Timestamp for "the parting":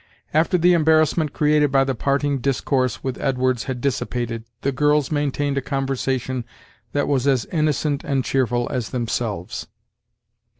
1.83-2.39